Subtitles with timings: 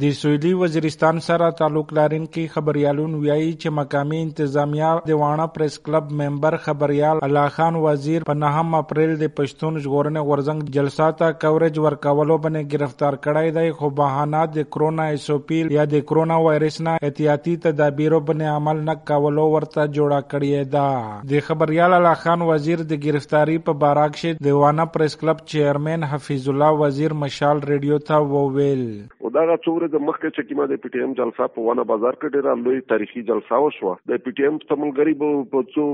[0.00, 6.14] د سویلی وزیرستان سره تعلق لرونکي خبريالون ویایي چې مقامي انتظامیه د وانه پریس کلب
[6.20, 11.80] ممبر خبريال الله خان وزیر په نهم اپریل د پښتون ژغورنې غورزنګ جلسه ته کوریج
[11.86, 16.96] ورکولو باندې گرفتار کړای دی، خو بهانه د کرونا ایسوپیل یا د کرونا وایرس نه
[17.08, 20.88] احتیاطي تدابیرو باندې عمل نه کولو ورته جوړه کړی ده.
[21.34, 26.10] د خبريال الله خان وزیر د گرفتاری په باراک شه د Wana press club chairman
[26.14, 28.88] Hafeez Ullah Wazir Mashaal radio ته وویل.
[29.38, 32.34] دا څو ورځې مخکې چې کیما د پی ټی ایم جلسه په ونه بازار کې
[32.36, 33.96] ډیره لوی تاریخي جلسه وشوه.
[34.12, 35.14] د پی ټی ایم تملګری
[35.54, 35.86] په څو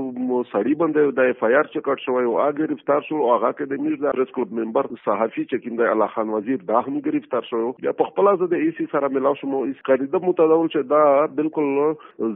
[0.51, 3.51] سړی باندې د اف آی آر چې کټ شوی او هغه گرفتار شو او هغه
[3.57, 6.81] کې د میرز د پریس کلب ممبر صحافي چې کیم د الله خان وزیر دا
[6.87, 9.83] هم گرفتار شو بیا په خپل ځای د ای سی سره ملاو شو مو اس
[9.89, 11.03] قریده متداول چې دا
[11.41, 11.71] بالکل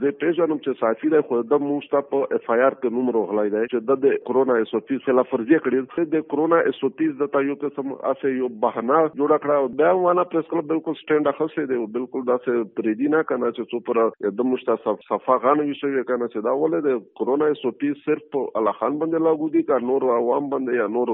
[0.04, 3.54] زه پیژنم چې صحافي د خو د موستا په اف آی آر کې نوم روغلای
[3.56, 7.10] دی چې د کرونا اس او پی خلاف ورزي کړی د کرونا اس او پی
[7.24, 11.66] د تایو قسم اسه یو بهانه جوړ کړه بیا ونه پریس کلب بالکل سټینډ اخسته
[11.72, 14.00] دی بالکل دا څه پریدي نه کنه چې څو پر
[14.40, 18.26] د مشتا صفه غانه وشوي کنه چې دا ولې د کرونا اس او پی صرف
[18.36, 21.14] په الله خان باندې لاګو دي کا نور عوام باندې یا نور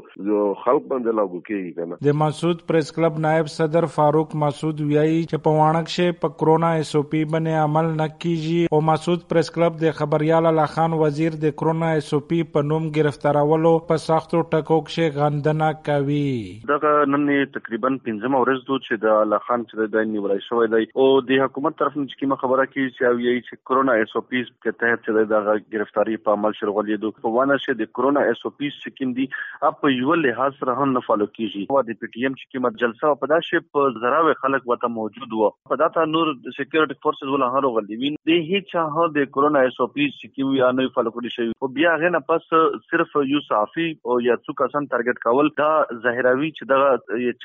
[0.64, 5.44] خلق باندې لاګو کیږي کنه د مسعود پریس کلب نائب صدر فاروق مسعود ویایي چې
[5.48, 9.54] په وانک شه په کرونا اس او پی باندې عمل نه کیږي او مسعود پریس
[9.58, 14.04] کلب د خبريال الله خان وزیر د کرونا اس او پی په نوم گرفتارولو په
[14.08, 16.28] سختو ټکو کې غندنه کوي
[16.74, 20.68] دا نن تقریباً 15 ورځ دوه چې د الله خان چې د دین نیولای شوی
[20.74, 20.90] دی.
[21.04, 24.24] او د حکومت طرف نه کومه خبره کی چې او یی چې کرونا اس او
[24.32, 28.26] پی په تحت چې د گرفتاری په عمل شروع دي په وانه چې د کرونا
[28.34, 29.28] اس او پی چې کوم دي
[29.72, 31.66] اپ یو لحاظ سره هم نه فالو کیږي.
[31.76, 35.38] او د پی ټی ایم چې کومه جلسه په داسې په زراوه خلک وته موجود
[35.40, 39.66] وو په داته نور سکیورټي فورسز ولا هرو غلي وین د هیڅ چا د کرونا
[39.70, 42.48] اس او پی چې کوم یا نه فالو کړی شي او بیا غنه پس
[42.92, 45.70] صرف یو صافي او یا څو کسان ټارګټ کول، دا
[46.06, 46.78] ظاهروي چې دا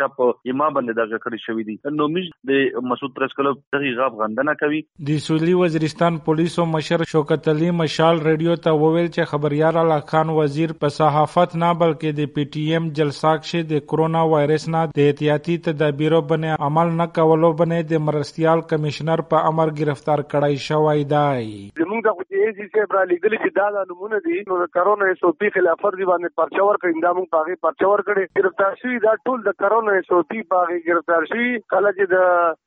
[0.01, 0.21] چاپ
[0.51, 1.77] یما باندې دا کړی شوی دي.
[2.01, 4.81] نو موږ د مسعود پریس کلب دغه غاب غندنه کوي.
[5.11, 10.35] د سویلی وزیرستان پولیسو مشر شوکت علي مشال ریډیو ته وویل چې خبريار الله خان
[10.41, 14.85] وزیر په صحافت نه بلکې د پی ټی ایم جلسه کې د کرونا وایرس نه
[15.01, 20.67] د احتیاطي تدابیرو باندې عمل نه کولو باندې د مرستيال کمشنر په امر گرفتار کړای
[20.69, 21.51] شوی دی.
[21.83, 22.33] زموږ د خو
[22.73, 25.85] سی برا لګل چې دا د نمونه دي نو د کرونا اس او پی خلاف
[25.87, 29.97] ورزي باندې پرچور کړي دا موږ پاغي پرچور کړي گرفتار شوی دا ټول د کرونا
[30.01, 32.17] اس او پی پاغي گرفتار شوی کله چې د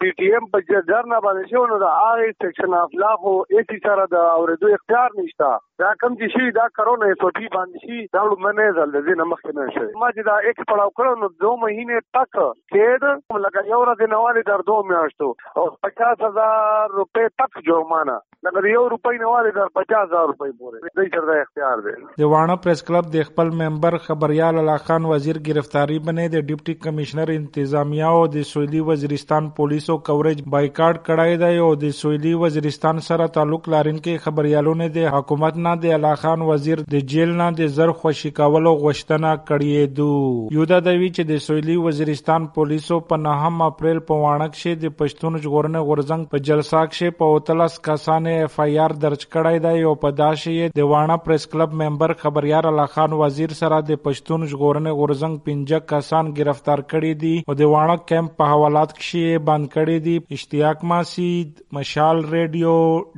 [0.01, 3.79] پی ټی ایم په جرنه باندې شو نو دا هغه سیکشن اف لا خو ایسی
[3.85, 5.49] سره د اوریدو اختیار نشته.
[5.83, 9.05] دا کم چې شي، دا کرونا اس او پی باندې شي، دا لمنه زل د
[9.07, 12.39] دې نمخ نه شي ما چې دا ایک پړاو کړو نو دو مهینه تک
[12.75, 13.07] کېد
[13.47, 15.31] لکه یو ورځ نه واري در دو میاشتو.
[15.61, 18.17] او 50000 روپے تک جرمانه.
[18.47, 22.57] لکه یو روپۍ نه واري در 50000 روپۍ پورې دې سره اختیار دی د وانه
[22.65, 28.11] پریس کلب د خپل ممبر خبريال الله خان وزیر گرفتاری باندې د ډیپټي کمشنر انتظامیه
[28.15, 33.71] او د سویلی وزیرستان پولیسو کوریج بایکاټ کړای دی او د سویلی وزیرستان سره تعلق
[33.75, 37.69] لارین کې لرونکي خبريالونه د حکومت نه د الله خان وزیر د جیل نه د
[37.77, 40.09] زر خوشی کولو غوښتنه کړې دو۔
[40.57, 44.93] یو دا دوی چې د سویلی وزیرستان پولیسو په نهم اپریل په وانک شه د
[44.99, 49.81] پښتون ژغورنې غورزنګ په جلسه کې په اوتلس کسانه اف آی آر درج کړی دی
[49.89, 54.45] او په داسې د وانه پریس کلب ممبر خبريار الله خان وزیر سره د پښتون
[54.53, 59.71] ژغورنې غورزنګ پنځه کسان گرفتار کړي دي او د وانه کیمپ په حوالات کې بند
[59.75, 60.17] کړي دي.
[60.39, 62.77] اشتیاق ماسید، مشال ریډیو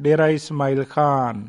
[0.09, 1.45] ډیرا اسماعیل خان.